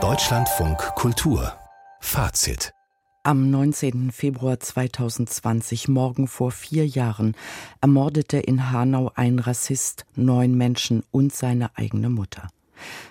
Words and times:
Deutschlandfunk 0.00 0.78
Kultur 0.94 1.52
Fazit 1.98 2.72
am 3.24 3.50
19. 3.50 4.12
Februar 4.12 4.60
2020, 4.60 5.88
morgen 5.88 6.28
vor 6.28 6.52
vier 6.52 6.86
Jahren, 6.86 7.34
ermordete 7.80 8.38
in 8.38 8.70
Hanau 8.70 9.10
ein 9.16 9.40
Rassist 9.40 10.06
neun 10.14 10.54
Menschen 10.54 11.02
und 11.10 11.34
seine 11.34 11.76
eigene 11.76 12.08
Mutter. 12.08 12.46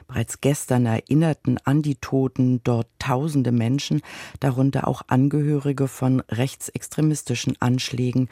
Bereits 0.08 0.40
gestern 0.40 0.86
erinnerten 0.86 1.58
an 1.66 1.82
die 1.82 1.96
Toten 1.96 2.62
dort 2.64 2.88
tausende 2.98 3.52
Menschen, 3.52 4.02
darunter 4.40 4.88
auch 4.88 5.02
Angehörige 5.08 5.90
von 5.90 6.22
rechtsextremistischen 6.30 7.58
Anschlägen 7.60 8.30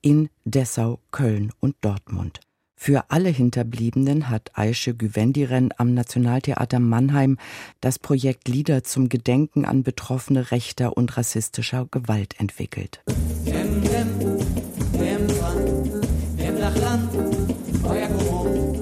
in 0.00 0.30
Dessau, 0.46 1.00
Köln 1.10 1.52
und 1.60 1.76
Dortmund. 1.82 2.40
Für 2.80 3.10
alle 3.10 3.28
Hinterbliebenen 3.28 4.30
hat 4.30 4.52
Aische 4.54 4.94
Güvendiren 4.94 5.70
am 5.78 5.94
Nationaltheater 5.94 6.78
Mannheim 6.78 7.36
das 7.80 7.98
Projekt 7.98 8.46
Lieder 8.46 8.84
zum 8.84 9.08
Gedenken 9.08 9.64
an 9.64 9.82
Betroffene 9.82 10.52
rechter 10.52 10.96
und 10.96 11.16
rassistischer 11.16 11.88
Gewalt 11.90 12.38
entwickelt. 12.38 13.02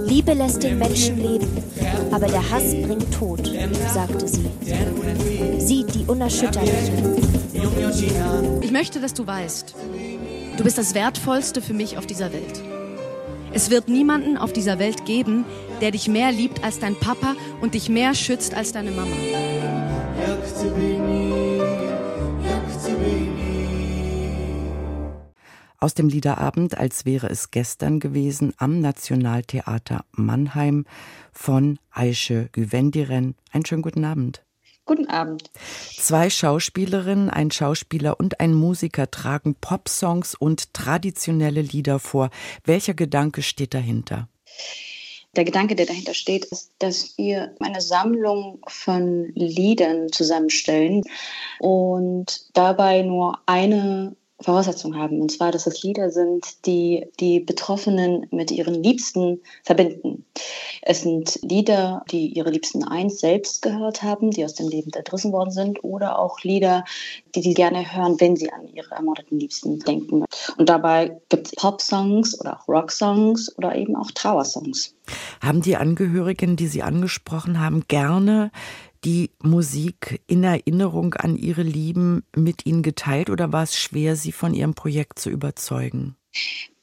Liebe 0.04 0.34
lässt 0.34 0.62
den 0.62 0.78
Menschen 0.78 1.16
leben, 1.16 1.48
aber 2.10 2.26
der 2.26 2.50
Hass 2.50 2.74
bringt 2.74 3.12
Tod, 3.14 3.50
sagte 3.94 4.28
sie. 4.28 4.50
Sie, 5.58 5.86
die 5.86 6.04
Unerschütterliche. 6.04 6.92
Ich 8.60 8.70
möchte, 8.70 9.00
dass 9.00 9.14
du 9.14 9.26
weißt, 9.26 9.74
du 10.58 10.62
bist 10.64 10.76
das 10.76 10.94
Wertvollste 10.94 11.62
für 11.62 11.74
mich 11.74 11.96
auf 11.96 12.06
dieser 12.06 12.30
Welt. 12.34 12.75
Es 13.56 13.70
wird 13.70 13.88
niemanden 13.88 14.36
auf 14.36 14.52
dieser 14.52 14.78
Welt 14.78 15.06
geben, 15.06 15.46
der 15.80 15.90
dich 15.90 16.08
mehr 16.08 16.30
liebt 16.30 16.62
als 16.62 16.78
dein 16.78 16.94
Papa 16.94 17.34
und 17.62 17.72
dich 17.72 17.88
mehr 17.88 18.14
schützt 18.14 18.52
als 18.52 18.72
deine 18.72 18.90
Mama. 18.90 19.16
Aus 25.78 25.94
dem 25.94 26.10
Liederabend, 26.10 26.76
als 26.76 27.06
wäre 27.06 27.30
es 27.30 27.50
gestern 27.50 27.98
gewesen, 27.98 28.52
am 28.58 28.80
Nationaltheater 28.80 30.04
Mannheim 30.12 30.84
von 31.32 31.78
Aische 31.90 32.50
Güvendiren. 32.52 33.36
Einen 33.52 33.64
schönen 33.64 33.80
guten 33.80 34.04
Abend. 34.04 34.45
Guten 34.86 35.08
Abend. 35.08 35.50
Zwei 35.96 36.30
Schauspielerinnen, 36.30 37.28
ein 37.28 37.50
Schauspieler 37.50 38.20
und 38.20 38.38
ein 38.38 38.54
Musiker 38.54 39.10
tragen 39.10 39.56
Popsongs 39.56 40.36
und 40.36 40.72
traditionelle 40.74 41.60
Lieder 41.60 41.98
vor. 41.98 42.30
Welcher 42.64 42.94
Gedanke 42.94 43.42
steht 43.42 43.74
dahinter? 43.74 44.28
Der 45.34 45.44
Gedanke, 45.44 45.74
der 45.74 45.86
dahinter 45.86 46.14
steht, 46.14 46.44
ist, 46.46 46.70
dass 46.78 47.18
wir 47.18 47.54
eine 47.58 47.80
Sammlung 47.80 48.60
von 48.68 49.32
Liedern 49.34 50.10
zusammenstellen 50.12 51.02
und 51.58 52.56
dabei 52.56 53.02
nur 53.02 53.40
eine 53.44 54.16
Voraussetzung 54.40 54.96
haben. 54.96 55.20
Und 55.20 55.32
zwar, 55.32 55.50
dass 55.50 55.66
es 55.66 55.82
Lieder 55.82 56.10
sind, 56.10 56.66
die 56.66 57.06
die 57.20 57.40
Betroffenen 57.40 58.26
mit 58.30 58.50
ihren 58.50 58.82
Liebsten 58.82 59.40
verbinden. 59.62 60.24
Es 60.82 61.02
sind 61.02 61.38
Lieder, 61.42 62.04
die 62.10 62.28
ihre 62.28 62.50
Liebsten 62.50 62.84
einst 62.84 63.20
selbst 63.20 63.62
gehört 63.62 64.02
haben, 64.02 64.30
die 64.30 64.44
aus 64.44 64.54
dem 64.54 64.68
Leben 64.68 64.92
entrissen 64.92 65.32
worden 65.32 65.50
sind, 65.50 65.82
oder 65.82 66.18
auch 66.18 66.40
Lieder, 66.42 66.84
die 67.34 67.42
sie 67.42 67.54
gerne 67.54 67.94
hören, 67.94 68.20
wenn 68.20 68.36
sie 68.36 68.52
an 68.52 68.68
ihre 68.74 68.94
ermordeten 68.94 69.38
Liebsten 69.40 69.78
denken. 69.80 70.24
Und 70.56 70.68
dabei 70.68 71.20
gibt 71.28 71.46
es 71.46 71.52
Pop-Songs 71.54 72.38
oder 72.40 72.60
auch 72.60 72.68
Rock-Songs 72.68 73.56
oder 73.56 73.74
eben 73.74 73.96
auch 73.96 74.10
Trauersongs. 74.10 74.94
Haben 75.40 75.62
die 75.62 75.76
Angehörigen, 75.76 76.56
die 76.56 76.66
Sie 76.66 76.82
angesprochen 76.82 77.60
haben, 77.60 77.84
gerne 77.88 78.50
die 79.04 79.30
Musik 79.42 80.22
in 80.26 80.44
Erinnerung 80.44 81.14
an 81.14 81.36
ihre 81.36 81.62
Lieben 81.62 82.24
mit 82.34 82.66
ihnen 82.66 82.82
geteilt 82.82 83.30
oder 83.30 83.52
war 83.52 83.62
es 83.62 83.78
schwer, 83.78 84.16
sie 84.16 84.32
von 84.32 84.54
ihrem 84.54 84.74
Projekt 84.74 85.18
zu 85.18 85.30
überzeugen? 85.30 86.16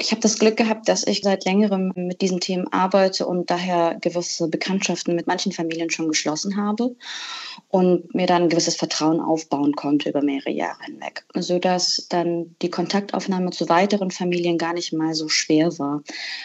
Ich 0.03 0.11
habe 0.11 0.19
das 0.19 0.37
Glück 0.37 0.57
gehabt, 0.57 0.89
dass 0.89 1.07
ich 1.07 1.21
seit 1.21 1.45
längerem 1.45 1.93
mit 1.95 2.19
diesen 2.19 2.41
Themen 2.41 2.67
arbeite 2.73 3.25
und 3.25 3.49
daher 3.49 3.95
gewisse 4.01 4.49
Bekanntschaften 4.49 5.15
mit 5.15 5.27
manchen 5.27 5.53
Familien 5.53 5.89
schon 5.91 6.09
geschlossen 6.09 6.57
habe 6.57 6.97
und 7.69 8.13
mir 8.13 8.27
dann 8.27 8.43
ein 8.43 8.49
gewisses 8.49 8.75
Vertrauen 8.75 9.21
aufbauen 9.21 9.71
konnte 9.77 10.09
über 10.09 10.21
mehrere 10.21 10.49
Jahre 10.49 10.83
hinweg, 10.83 11.23
sodass 11.33 12.05
dann 12.09 12.53
die 12.61 12.69
Kontaktaufnahme 12.69 13.51
zu 13.51 13.69
weiteren 13.69 14.11
Familien 14.11 14.57
gar 14.57 14.73
nicht 14.73 14.91
mal 14.91 15.13
so 15.13 15.29
schwer 15.29 15.79
war. 15.79 16.03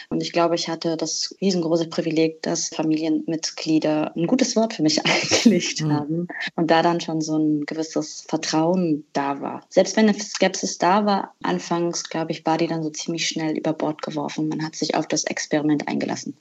Und 0.09 0.23
ich 0.23 0.31
glaube, 0.31 0.55
ich 0.55 0.69
hatte 0.69 0.97
das 0.97 1.35
riesengroße 1.41 1.89
Privileg, 1.89 2.41
dass 2.43 2.69
Familienmitglieder 2.69 4.15
ein 4.15 4.29
gutes 4.29 4.55
Wort 4.55 4.75
für 4.75 4.85
mich 4.85 5.05
eingelegt 5.05 5.83
mhm. 5.83 5.93
haben 5.93 6.29
und 6.55 6.71
da 6.71 6.83
dann 6.83 7.01
schon 7.01 7.21
so 7.21 7.37
ein 7.37 7.67
gewisses 7.67 8.25
Vertrauen 8.29 9.05
da 9.13 9.41
war. 9.41 9.63
Selbst 9.69 9.97
wenn 9.97 10.09
eine 10.09 10.17
Skepsis 10.17 10.79
da 10.79 11.05
war, 11.05 11.35
anfangs, 11.43 12.09
glaube 12.09 12.31
ich, 12.31 12.47
war 12.47 12.57
die 12.57 12.69
dann 12.69 12.85
so 12.85 12.91
ziemlich 12.91 13.27
schnell 13.27 13.48
über 13.57 13.73
Bord 13.73 14.03
geworfen. 14.03 14.49
Man 14.49 14.65
hat 14.65 14.77
sich 14.77 14.95
auf 14.95 15.07
das 15.07 15.25
Experiment 15.25 15.89
eingelassen. 15.89 16.37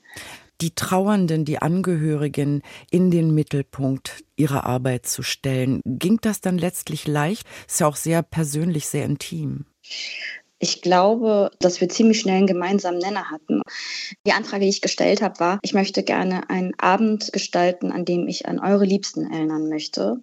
Die 0.60 0.74
Trauernden, 0.74 1.44
die 1.44 1.60
Angehörigen 1.60 2.62
in 2.90 3.12
den 3.12 3.32
Mittelpunkt 3.32 4.24
ihrer 4.36 4.64
Arbeit 4.64 5.06
zu 5.06 5.22
stellen, 5.22 5.80
ging 5.84 6.18
das 6.20 6.40
dann 6.40 6.58
letztlich 6.58 7.06
leicht? 7.06 7.46
Ist 7.68 7.80
ja 7.80 7.86
auch 7.86 7.96
sehr 7.96 8.22
persönlich, 8.22 8.86
sehr 8.88 9.04
intim. 9.04 9.66
Ich 10.60 10.82
glaube, 10.82 11.52
dass 11.60 11.80
wir 11.80 11.88
ziemlich 11.88 12.20
schnell 12.20 12.38
einen 12.38 12.46
gemeinsamen 12.48 12.98
Nenner 12.98 13.30
hatten. 13.30 13.62
Die 14.26 14.32
Anfrage, 14.32 14.64
die 14.64 14.70
ich 14.70 14.80
gestellt 14.80 15.22
habe, 15.22 15.38
war, 15.38 15.58
ich 15.62 15.72
möchte 15.72 16.02
gerne 16.02 16.50
einen 16.50 16.74
Abend 16.78 17.32
gestalten, 17.32 17.92
an 17.92 18.04
dem 18.04 18.26
ich 18.26 18.46
an 18.46 18.58
eure 18.58 18.84
Liebsten 18.84 19.30
erinnern 19.30 19.68
möchte. 19.68 20.16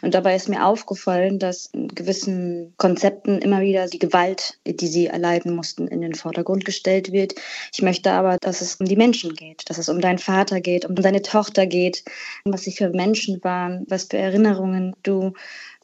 Und 0.00 0.14
dabei 0.14 0.34
ist 0.34 0.48
mir 0.48 0.64
aufgefallen, 0.64 1.38
dass 1.38 1.66
in 1.66 1.88
gewissen 1.88 2.72
Konzepten 2.78 3.38
immer 3.38 3.60
wieder 3.60 3.86
die 3.86 3.98
Gewalt, 3.98 4.58
die 4.66 4.86
sie 4.86 5.08
erleiden 5.08 5.54
mussten, 5.54 5.88
in 5.88 6.00
den 6.00 6.14
Vordergrund 6.14 6.64
gestellt 6.64 7.12
wird. 7.12 7.34
Ich 7.74 7.82
möchte 7.82 8.12
aber, 8.12 8.38
dass 8.40 8.62
es 8.62 8.76
um 8.76 8.86
die 8.86 8.96
Menschen 8.96 9.34
geht, 9.34 9.68
dass 9.68 9.76
es 9.76 9.90
um 9.90 10.00
deinen 10.00 10.18
Vater 10.18 10.62
geht, 10.62 10.86
um 10.86 10.94
deine 10.94 11.20
Tochter 11.20 11.66
geht, 11.66 12.02
was 12.44 12.62
sie 12.62 12.72
für 12.72 12.88
Menschen 12.88 13.44
waren, 13.44 13.84
was 13.88 14.04
für 14.04 14.16
Erinnerungen 14.16 14.94
du 15.02 15.34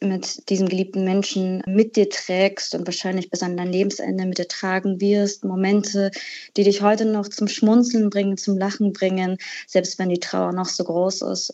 mit 0.01 0.49
diesem 0.49 0.69
geliebten 0.69 1.03
Menschen 1.03 1.61
mit 1.65 1.95
dir 1.95 2.09
trägst 2.09 2.73
und 2.75 2.87
wahrscheinlich 2.87 3.29
bis 3.29 3.43
an 3.43 3.57
dein 3.57 3.71
Lebensende 3.99 4.25
mit 4.25 4.37
dir 4.37 4.47
tragen 4.47 5.01
wirst. 5.01 5.43
Momente, 5.43 6.11
die 6.57 6.63
dich 6.63 6.81
heute 6.81 7.05
noch 7.05 7.27
zum 7.27 7.47
Schmunzeln 7.47 8.09
bringen, 8.09 8.37
zum 8.37 8.57
Lachen 8.57 8.93
bringen, 8.93 9.37
selbst 9.67 9.99
wenn 9.99 10.09
die 10.09 10.19
Trauer 10.19 10.53
noch 10.53 10.67
so 10.67 10.83
groß 10.83 11.21
ist 11.23 11.53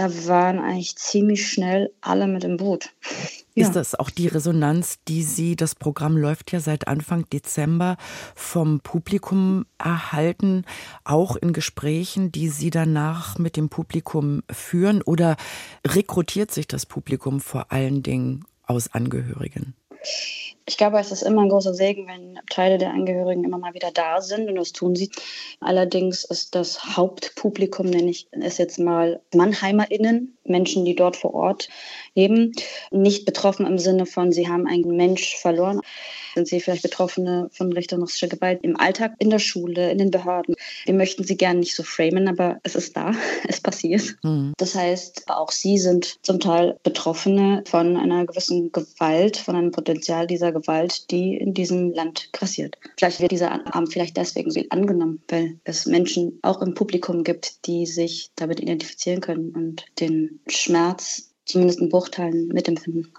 da 0.00 0.26
waren 0.26 0.58
eigentlich 0.60 0.96
ziemlich 0.96 1.50
schnell 1.50 1.92
alle 2.00 2.26
mit 2.26 2.44
im 2.44 2.56
Boot. 2.56 2.90
Ja. 3.56 3.66
Ist 3.66 3.74
das 3.74 3.96
auch 3.96 4.10
die 4.10 4.28
Resonanz, 4.28 5.00
die 5.08 5.24
Sie, 5.24 5.56
das 5.56 5.74
Programm 5.74 6.16
läuft 6.16 6.52
ja 6.52 6.60
seit 6.60 6.86
Anfang 6.86 7.28
Dezember, 7.30 7.96
vom 8.36 8.78
Publikum 8.78 9.66
erhalten, 9.76 10.64
auch 11.02 11.34
in 11.34 11.52
Gesprächen, 11.52 12.30
die 12.30 12.48
Sie 12.48 12.70
danach 12.70 13.38
mit 13.38 13.56
dem 13.56 13.68
Publikum 13.68 14.44
führen? 14.48 15.02
Oder 15.02 15.36
rekrutiert 15.84 16.52
sich 16.52 16.68
das 16.68 16.86
Publikum 16.86 17.40
vor 17.40 17.72
allen 17.72 18.04
Dingen 18.04 18.44
aus 18.66 18.94
Angehörigen? 18.94 19.74
Ich 20.66 20.76
glaube, 20.76 20.98
es 21.00 21.10
ist 21.10 21.22
immer 21.22 21.42
ein 21.42 21.48
großer 21.48 21.74
Segen, 21.74 22.06
wenn 22.06 22.38
Teile 22.48 22.78
der 22.78 22.90
Angehörigen 22.90 23.42
immer 23.44 23.58
mal 23.58 23.74
wieder 23.74 23.90
da 23.90 24.20
sind 24.20 24.48
und 24.48 24.54
das 24.54 24.72
tun 24.72 24.94
sie. 24.94 25.10
Allerdings 25.58 26.22
ist 26.22 26.54
das 26.54 26.96
Hauptpublikum, 26.96 27.86
nenne 27.86 28.10
ich 28.10 28.28
es 28.30 28.58
jetzt 28.58 28.78
mal 28.78 29.20
MannheimerInnen, 29.34 30.38
Menschen, 30.44 30.84
die 30.84 30.94
dort 30.94 31.16
vor 31.16 31.34
Ort 31.34 31.68
leben, 32.14 32.52
nicht 32.92 33.24
betroffen 33.24 33.66
im 33.66 33.78
Sinne 33.78 34.06
von, 34.06 34.30
sie 34.32 34.48
haben 34.48 34.66
einen 34.66 34.96
Mensch 34.96 35.36
verloren. 35.36 35.80
Sind 36.34 36.48
sie 36.48 36.60
vielleicht 36.60 36.82
Betroffene 36.82 37.48
von 37.52 37.72
richterlicher 37.72 38.28
Gewalt 38.28 38.60
im 38.62 38.76
Alltag, 38.78 39.14
in 39.18 39.30
der 39.30 39.38
Schule, 39.38 39.90
in 39.90 39.98
den 39.98 40.10
Behörden? 40.10 40.54
Wir 40.84 40.94
möchten 40.94 41.24
sie 41.24 41.36
gerne 41.36 41.60
nicht 41.60 41.74
so 41.74 41.82
framen, 41.82 42.28
aber 42.28 42.60
es 42.62 42.74
ist 42.74 42.96
da, 42.96 43.12
es 43.48 43.60
passiert. 43.60 44.16
Mhm. 44.22 44.52
Das 44.56 44.74
heißt, 44.74 45.24
auch 45.28 45.50
sie 45.50 45.78
sind 45.78 46.18
zum 46.22 46.40
Teil 46.40 46.78
Betroffene 46.82 47.64
von 47.66 47.96
einer 47.96 48.26
gewissen 48.26 48.72
Gewalt, 48.72 49.36
von 49.36 49.56
einem 49.56 49.70
Potenzial 49.70 50.26
dieser 50.26 50.52
Gewalt, 50.52 51.10
die 51.10 51.36
in 51.36 51.54
diesem 51.54 51.92
Land 51.92 52.32
grassiert. 52.32 52.76
Vielleicht 52.96 53.20
wird 53.20 53.32
dieser 53.32 53.52
Abend 53.74 53.92
vielleicht 53.92 54.16
deswegen 54.16 54.50
so 54.50 54.60
angenommen, 54.70 55.22
weil 55.28 55.58
es 55.64 55.86
Menschen 55.86 56.38
auch 56.42 56.62
im 56.62 56.74
Publikum 56.74 57.24
gibt, 57.24 57.66
die 57.66 57.86
sich 57.86 58.30
damit 58.36 58.60
identifizieren 58.60 59.20
können 59.20 59.50
und 59.50 59.84
den 59.98 60.40
Schmerz 60.46 61.30
zumindest 61.44 61.80
in 61.80 61.88
Bruchteilen 61.88 62.48
mitempfinden. 62.48 63.12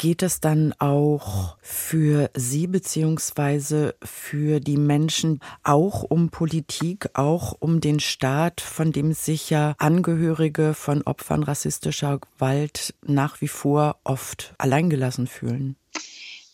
Geht 0.00 0.22
es 0.22 0.38
dann 0.38 0.72
auch 0.78 1.56
für 1.60 2.30
Sie 2.32 2.68
beziehungsweise 2.68 3.96
für 4.00 4.60
die 4.60 4.76
Menschen 4.76 5.40
auch 5.64 6.04
um 6.04 6.30
Politik, 6.30 7.10
auch 7.14 7.56
um 7.58 7.80
den 7.80 7.98
Staat, 7.98 8.60
von 8.60 8.92
dem 8.92 9.12
sich 9.12 9.50
ja 9.50 9.74
Angehörige 9.78 10.74
von 10.74 11.02
Opfern 11.02 11.42
rassistischer 11.42 12.20
Gewalt 12.20 12.94
nach 13.02 13.40
wie 13.40 13.48
vor 13.48 13.96
oft 14.04 14.54
alleingelassen 14.56 15.26
fühlen? 15.26 15.74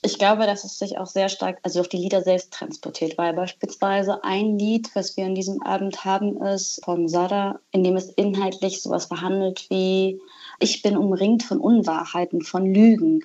Ich 0.00 0.18
glaube, 0.18 0.46
dass 0.46 0.64
es 0.64 0.78
sich 0.78 0.96
auch 0.96 1.06
sehr 1.06 1.28
stark, 1.28 1.58
also 1.62 1.80
auf 1.80 1.88
die 1.88 1.98
Lieder 1.98 2.22
selbst 2.22 2.50
transportiert, 2.50 3.18
weil 3.18 3.34
beispielsweise 3.34 4.24
ein 4.24 4.58
Lied, 4.58 4.90
was 4.94 5.18
wir 5.18 5.26
an 5.26 5.34
diesem 5.34 5.62
Abend 5.62 6.06
haben, 6.06 6.42
ist 6.42 6.82
von 6.82 7.08
Sada, 7.08 7.60
in 7.72 7.84
dem 7.84 7.96
es 7.96 8.08
inhaltlich 8.08 8.80
sowas 8.80 9.04
verhandelt 9.04 9.66
wie 9.68 10.18
ich 10.58 10.82
bin 10.82 10.96
umringt 10.96 11.42
von 11.42 11.58
Unwahrheiten, 11.58 12.42
von 12.42 12.66
Lügen. 12.72 13.22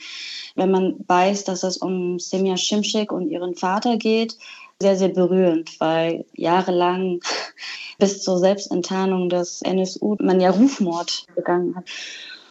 Wenn 0.55 0.71
man 0.71 0.95
weiß, 1.07 1.43
dass 1.43 1.63
es 1.63 1.77
um 1.77 2.19
Semya 2.19 2.57
Şimşek 2.57 3.11
und 3.11 3.29
ihren 3.29 3.55
Vater 3.55 3.97
geht, 3.97 4.37
sehr, 4.81 4.95
sehr 4.95 5.09
berührend, 5.09 5.79
weil 5.79 6.25
jahrelang 6.33 7.19
bis 7.99 8.21
zur 8.21 8.39
Selbstenttarnung 8.39 9.29
des 9.29 9.61
NSU 9.61 10.15
man 10.19 10.39
ja 10.39 10.51
Rufmord 10.51 11.25
begangen 11.35 11.75
hat. 11.75 11.85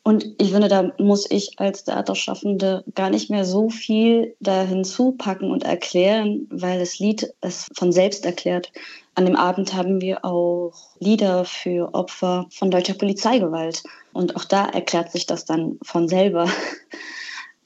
Und 0.08 0.24
ich 0.38 0.52
finde, 0.52 0.68
da 0.68 0.90
muss 0.96 1.30
ich 1.30 1.60
als 1.60 1.84
Theaterschaffende 1.84 2.82
gar 2.94 3.10
nicht 3.10 3.28
mehr 3.28 3.44
so 3.44 3.68
viel 3.68 4.34
da 4.40 4.62
hinzupacken 4.62 5.50
und 5.50 5.64
erklären, 5.64 6.46
weil 6.48 6.78
das 6.78 6.98
Lied 6.98 7.34
es 7.42 7.66
von 7.76 7.92
selbst 7.92 8.24
erklärt. 8.24 8.72
An 9.14 9.26
dem 9.26 9.36
Abend 9.36 9.74
haben 9.74 10.00
wir 10.00 10.24
auch 10.24 10.72
Lieder 10.98 11.44
für 11.44 11.92
Opfer 11.92 12.46
von 12.48 12.70
deutscher 12.70 12.94
Polizeigewalt. 12.94 13.82
Und 14.14 14.34
auch 14.34 14.46
da 14.46 14.64
erklärt 14.64 15.12
sich 15.12 15.26
das 15.26 15.44
dann 15.44 15.78
von 15.82 16.08
selber. 16.08 16.48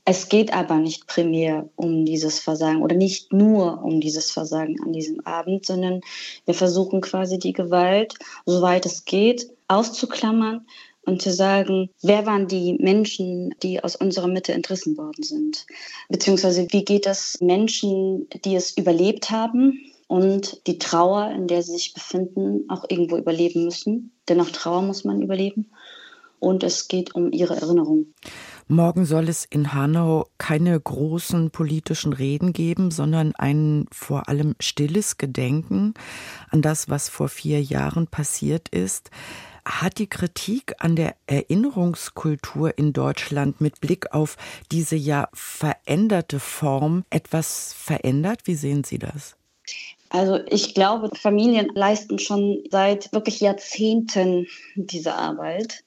Es 0.05 0.29
geht 0.29 0.53
aber 0.53 0.79
nicht 0.79 1.07
primär 1.07 1.69
um 1.77 2.05
dieses 2.05 2.41
Versagen 2.41 2.83
oder 2.83 2.97
nicht 2.97 3.33
nur 3.33 3.85
um 3.85 4.01
dieses 4.01 4.33
Versagen 4.33 4.83
an 4.83 4.93
diesem 4.93 5.25
Abend, 5.25 5.65
sondern 5.65 6.01
wir 6.45 6.55
versuchen 6.55 7.01
quasi 7.03 7.39
die 7.39 7.53
Gewalt, 7.53 8.17
soweit 8.45 8.85
es 8.85 9.05
geht, 9.05 9.47
auszuklammern 9.69 10.67
und 11.05 11.23
zu 11.23 11.33
sagen, 11.33 11.91
wer 12.03 12.27
waren 12.27 12.47
die 12.47 12.75
Menschen, 12.81 13.55
die 13.63 13.83
aus 13.83 13.97
unserer 13.97 14.29
Mitte 14.29 14.53
entrissen 14.53 14.97
worden 14.97 15.23
sind? 15.23 15.67
Beziehungsweise 16.09 16.67
wie 16.71 16.85
geht 16.85 17.07
es 17.07 17.41
Menschen, 17.41 18.29
die 18.45 18.55
es 18.55 18.77
überlebt 18.77 19.31
haben 19.31 19.81
und 20.07 20.67
die 20.67 20.79
Trauer, 20.79 21.31
in 21.31 21.49
der 21.49 21.63
sie 21.63 21.73
sich 21.73 21.95
befinden, 21.95 22.69
auch 22.69 22.85
irgendwo 22.89 23.17
überleben 23.17 23.65
müssen? 23.65 24.13
Denn 24.29 24.41
auch 24.41 24.51
Trauer 24.51 24.83
muss 24.83 25.05
man 25.05 25.23
überleben. 25.23 25.71
Und 26.39 26.65
es 26.65 26.89
geht 26.89 27.15
um 27.15 27.31
ihre 27.31 27.55
Erinnerung. 27.55 28.07
Morgen 28.69 29.05
soll 29.05 29.29
es 29.29 29.45
in 29.45 29.75
Hanau 29.75 30.27
keine 30.39 30.79
großen 30.81 31.51
politischen 31.51 32.13
Reden 32.13 32.53
geben, 32.53 32.91
sondern 32.91 33.33
ein 33.37 33.87
vor 33.93 34.29
allem 34.29 34.55
stilles 34.59 35.19
Gedenken 35.19 35.95
an 36.51 36.63
das, 36.63 36.89
was 36.89 37.09
vor 37.09 37.29
vier 37.29 37.63
Jahren 37.63 38.07
passiert 38.07 38.69
ist. 38.71 39.11
Hat 39.65 39.99
die 39.99 40.09
Kritik 40.09 40.75
an 40.79 40.97
der 40.97 41.15
Erinnerungskultur 41.27 42.77
in 42.77 42.93
Deutschland 42.93 43.61
mit 43.61 43.81
Blick 43.81 44.13
auf 44.13 44.37
diese 44.73 44.97
ja 44.97 45.29
veränderte 45.33 46.41
Form 46.41 47.05
etwas 47.11 47.73
verändert? 47.73 48.41
Wie 48.45 48.57
sehen 48.57 48.83
Sie 48.83 48.99
das? 48.99 49.37
Also 50.15 50.41
ich 50.47 50.75
glaube, 50.75 51.09
Familien 51.17 51.71
leisten 51.75 52.19
schon 52.19 52.63
seit 52.71 53.11
wirklich 53.15 53.41
Jahrzehnten 53.41 54.47
diese 54.75 55.15
Arbeit. 55.15 55.85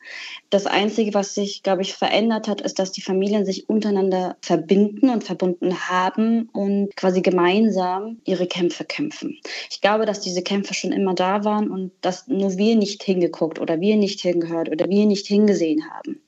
Das 0.50 0.66
Einzige, 0.66 1.14
was 1.14 1.36
sich, 1.36 1.62
glaube 1.62 1.84
ich, 1.84 1.94
verändert 1.94 2.48
hat, 2.48 2.60
ist, 2.60 2.80
dass 2.80 2.92
die 2.92 3.04
Familien 3.04 3.46
sich 3.46 3.70
untereinander 3.70 4.36
verbinden 4.42 5.12
und 5.12 5.24
verbunden 5.24 5.80
haben 5.90 6.50
und 6.54 6.96
quasi 6.96 7.22
gemeinsam 7.22 8.20
ihre 8.26 8.48
Kämpfe 8.48 8.84
kämpfen. 8.84 9.38
Ich 9.70 9.80
glaube, 9.80 10.08
dass 10.08 10.22
diese 10.22 10.42
Kämpfe 10.42 10.74
schon 10.74 10.92
immer 10.92 11.14
da 11.14 11.44
waren 11.44 11.70
und 11.70 11.92
dass 12.02 12.28
nur 12.28 12.58
wir 12.58 12.76
nicht 12.76 13.04
hingeguckt 13.04 13.60
oder 13.60 13.80
wir 13.80 13.96
nicht 13.96 14.22
hingehört 14.22 14.70
oder 14.72 14.90
wir 14.90 15.06
nicht 15.06 15.28
hingesehen 15.28 15.88
haben. 15.92 16.25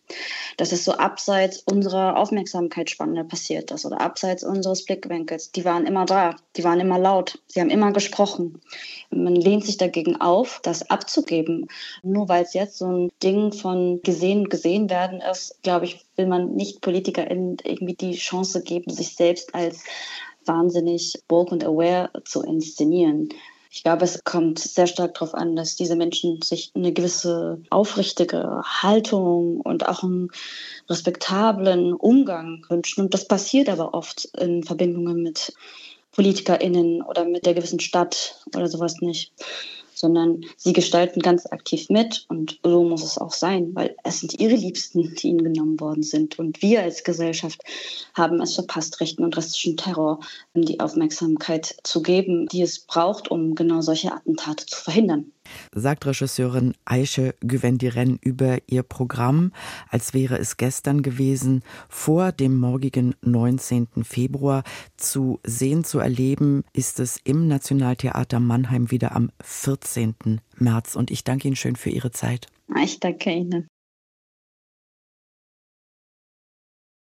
Das 0.57 0.71
ist 0.71 0.85
so 0.85 0.93
abseits 0.93 1.59
unserer 1.59 2.17
Aufmerksamkeitsspanne 2.17 3.25
passiert 3.25 3.71
das 3.71 3.85
oder 3.85 4.01
abseits 4.01 4.43
unseres 4.43 4.85
Blickwinkels. 4.85 5.51
Die 5.51 5.65
waren 5.65 5.85
immer 5.85 6.05
da, 6.05 6.35
die 6.55 6.63
waren 6.63 6.79
immer 6.79 6.97
laut, 6.97 7.39
sie 7.47 7.59
haben 7.59 7.69
immer 7.69 7.91
gesprochen. 7.91 8.61
Man 9.09 9.35
lehnt 9.35 9.65
sich 9.65 9.77
dagegen 9.77 10.19
auf, 10.19 10.59
das 10.63 10.89
abzugeben. 10.89 11.67
Nur 12.03 12.29
weil 12.29 12.43
es 12.43 12.53
jetzt 12.53 12.77
so 12.77 12.85
ein 12.85 13.11
Ding 13.21 13.51
von 13.51 14.01
gesehen, 14.01 14.49
gesehen 14.49 14.89
werden 14.89 15.21
ist, 15.21 15.61
glaube 15.61 15.85
ich, 15.85 16.05
will 16.15 16.27
man 16.27 16.55
nicht 16.55 16.81
PolitikerInnen 16.81 17.57
irgendwie 17.63 17.95
die 17.95 18.15
Chance 18.15 18.63
geben, 18.63 18.91
sich 18.91 19.15
selbst 19.15 19.53
als 19.53 19.83
wahnsinnig 20.45 21.21
woke 21.29 21.51
und 21.51 21.63
aware 21.63 22.09
zu 22.23 22.41
inszenieren. 22.41 23.29
Ich 23.71 23.83
glaube, 23.83 24.05
es 24.05 24.23
kommt 24.23 24.59
sehr 24.59 24.87
stark 24.87 25.15
darauf 25.15 25.33
an, 25.33 25.55
dass 25.55 25.75
diese 25.75 25.95
Menschen 25.95 26.41
sich 26.41 26.71
eine 26.75 26.93
gewisse 26.93 27.61
aufrichtige 27.69 28.61
Haltung 28.63 29.61
und 29.61 29.87
auch 29.87 30.03
einen 30.03 30.29
respektablen 30.89 31.93
Umgang 31.93 32.65
wünschen. 32.69 33.01
Und 33.01 33.13
das 33.13 33.27
passiert 33.27 33.69
aber 33.69 33.93
oft 33.93 34.25
in 34.37 34.63
Verbindungen 34.63 35.21
mit 35.21 35.53
PolitikerInnen 36.13 37.01
oder 37.03 37.25
mit 37.25 37.45
der 37.45 37.53
gewissen 37.53 37.79
Stadt 37.79 38.41
oder 38.55 38.67
sowas 38.67 39.01
nicht 39.01 39.31
sondern 39.97 40.41
sie 40.57 40.73
gestalten 40.73 41.21
ganz 41.21 41.45
aktiv 41.47 41.89
mit 41.89 42.25
und 42.29 42.59
so 42.63 42.83
muss 42.83 43.03
es 43.03 43.17
auch 43.17 43.31
sein, 43.31 43.73
weil 43.73 43.95
es 44.03 44.19
sind 44.19 44.39
ihre 44.39 44.55
Liebsten, 44.55 45.15
die 45.15 45.29
ihnen 45.29 45.43
genommen 45.43 45.79
worden 45.79 46.03
sind. 46.03 46.37
Und 46.37 46.61
wir 46.61 46.83
als 46.83 47.03
Gesellschaft 47.03 47.61
haben 48.13 48.39
es 48.41 48.55
verpasst, 48.55 48.99
rechten 49.01 49.23
und 49.23 49.35
rassischen 49.35 49.77
Terror 49.77 50.19
die 50.53 50.79
Aufmerksamkeit 50.79 51.75
zu 51.83 52.01
geben, 52.01 52.47
die 52.47 52.61
es 52.61 52.79
braucht, 52.79 53.29
um 53.29 53.55
genau 53.55 53.81
solche 53.81 54.11
Attentate 54.11 54.65
zu 54.65 54.77
verhindern 54.81 55.31
sagt 55.73 56.05
Regisseurin 56.05 56.73
Aische 56.85 57.35
Güvendiren 57.41 58.17
über 58.21 58.57
ihr 58.67 58.83
Programm, 58.83 59.51
als 59.89 60.13
wäre 60.13 60.37
es 60.37 60.57
gestern 60.57 61.01
gewesen, 61.01 61.63
vor 61.89 62.31
dem 62.31 62.57
morgigen 62.57 63.15
19. 63.21 64.03
Februar. 64.03 64.63
Zu 64.97 65.39
sehen, 65.43 65.83
zu 65.83 65.99
erleben 65.99 66.63
ist 66.73 66.99
es 66.99 67.19
im 67.23 67.47
Nationaltheater 67.47 68.39
Mannheim 68.39 68.91
wieder 68.91 69.15
am 69.15 69.31
14. 69.43 70.41
März. 70.57 70.95
Und 70.95 71.11
ich 71.11 71.23
danke 71.23 71.47
Ihnen 71.47 71.55
schön 71.55 71.75
für 71.75 71.89
Ihre 71.89 72.11
Zeit. 72.11 72.47
Ich 72.83 72.99
danke 72.99 73.31
Ihnen. 73.31 73.67